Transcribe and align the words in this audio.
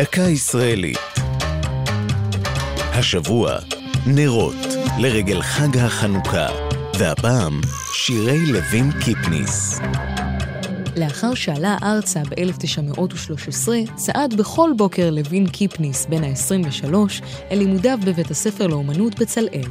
דקה 0.00 0.22
ישראלית. 0.22 0.98
השבוע, 2.76 3.56
נרות, 4.06 4.54
לרגל 4.98 5.42
חג 5.42 5.76
החנוכה, 5.76 6.46
והפעם, 6.98 7.60
שירי 7.92 8.46
לוין 8.46 8.90
קיפניס. 9.04 9.80
לאחר 10.96 11.34
שעלה 11.34 11.76
ארצה 11.82 12.22
ב-1913, 12.22 13.68
צעד 13.96 14.34
בכל 14.34 14.70
בוקר 14.76 15.10
לוין 15.10 15.46
קיפניס, 15.46 16.06
בן 16.06 16.24
ה-23, 16.24 16.94
אל 17.50 17.58
לימודיו 17.58 17.98
בבית 18.04 18.30
הספר 18.30 18.66
לאומנות 18.66 19.20
בצלאל. 19.20 19.68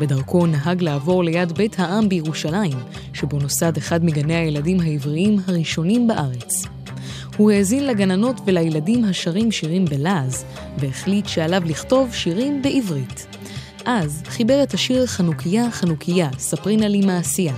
בדרכו 0.00 0.46
נהג 0.46 0.82
לעבור 0.82 1.24
ליד 1.24 1.52
בית 1.52 1.78
העם 1.78 2.08
בירושלים, 2.08 2.78
שבו 3.14 3.38
נוסד 3.38 3.76
אחד 3.76 4.04
מגני 4.04 4.34
הילדים 4.34 4.80
העבריים 4.80 5.38
הראשונים 5.46 6.08
בארץ. 6.08 6.81
הוא 7.36 7.50
האזין 7.50 7.86
לגננות 7.86 8.40
ולילדים 8.44 9.04
השרים 9.04 9.52
שירים 9.52 9.84
בלעז, 9.84 10.44
והחליט 10.78 11.28
שעליו 11.28 11.62
לכתוב 11.66 12.14
שירים 12.14 12.62
בעברית. 12.62 13.26
אז 13.84 14.22
חיבר 14.26 14.62
את 14.62 14.74
השיר 14.74 15.06
חנוכיה 15.06 15.70
חנוכיה, 15.70 16.30
ספרי 16.38 16.76
נא 16.76 16.84
לי 16.84 17.00
מעשייה. 17.06 17.54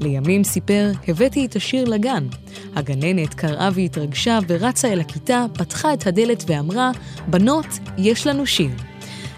לימים 0.00 0.44
סיפר, 0.44 0.92
הבאתי 1.08 1.46
את 1.46 1.56
השיר 1.56 1.84
לגן. 1.84 2.26
הגננת 2.74 3.34
קראה 3.34 3.68
והתרגשה 3.74 4.38
ורצה 4.48 4.92
אל 4.92 5.00
הכיתה, 5.00 5.46
פתחה 5.52 5.94
את 5.94 6.06
הדלת 6.06 6.44
ואמרה, 6.46 6.90
בנות, 7.26 7.66
יש 7.98 8.26
לנו 8.26 8.46
שיר. 8.46 8.70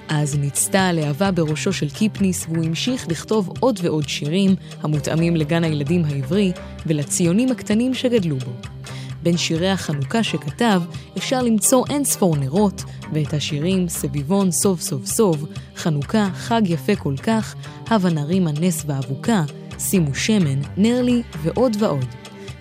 אז 0.09 0.39
ניצתה 0.39 0.81
הלהבה 0.81 1.31
בראשו 1.31 1.73
של 1.73 1.91
קיפניס, 1.91 2.47
והוא 2.49 2.65
המשיך 2.65 3.09
לכתוב 3.09 3.53
עוד 3.61 3.81
ועוד 3.83 4.09
שירים 4.09 4.55
המותאמים 4.83 5.37
לגן 5.37 5.65
הילדים 5.65 6.05
העברי 6.05 6.53
ולציונים 6.87 7.49
הקטנים 7.49 7.95
שגדלו 7.95 8.39
בו. 8.39 8.78
בין 9.23 9.37
שירי 9.37 9.71
החנוכה 9.71 10.23
שכתב 10.23 10.83
אפשר 11.17 11.43
למצוא 11.43 11.85
אין 11.91 12.05
ספור 12.05 12.37
נרות, 12.37 12.85
ואת 13.13 13.35
השירים 13.35 13.89
סביבון 13.89 14.51
סוף 14.51 14.81
סוף 14.81 15.07
סוף, 15.07 15.37
חנוכה 15.77 16.29
חג 16.35 16.63
יפה 16.65 16.97
כל 16.97 17.15
כך, 17.23 17.55
הבה 17.87 18.11
נרימה 18.11 18.51
נס 18.61 18.85
ואבוקה, 18.87 19.43
שימו 19.79 20.15
שמן, 20.15 20.61
נר 20.77 21.03
לי 21.03 21.23
ועוד 21.43 21.77
ועוד. 21.79 22.05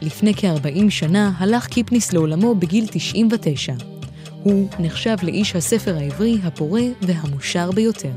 לפני 0.02 0.34
כ-40 0.34 0.90
שנה 0.90 1.32
הלך 1.38 1.68
קיפניס 1.68 2.14
לעולמו 2.14 2.56
בגיל 2.56 2.86
99. 2.92 3.74
הוא 4.44 4.68
נחשב 4.80 5.16
לאיש 5.24 5.56
הספר 5.56 5.98
העברי 5.98 6.38
הפורה 6.44 6.82
והמושר 7.02 7.72
ביותר. 7.72 8.12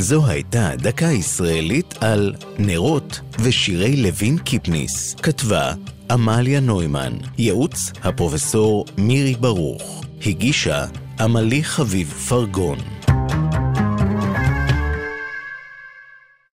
זו 0.00 0.26
הייתה 0.26 0.70
דקה 0.76 1.06
ישראלית 1.06 1.94
על 2.00 2.34
נרות 2.58 3.20
ושירי 3.38 3.96
לוין 3.96 4.38
קיפניס. 4.38 5.14
כתבה 5.14 5.72
עמליה 6.10 6.60
נוימן, 6.60 7.12
ייעוץ 7.38 7.92
הפרופסור 8.02 8.84
מירי 8.98 9.34
ברוך, 9.34 10.04
הגישה 10.26 10.86
עמלי 11.20 11.64
חביב 11.64 12.10
פרגון. 12.28 12.78